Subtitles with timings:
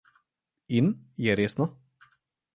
[0.79, 0.89] In,
[1.27, 1.69] je resno?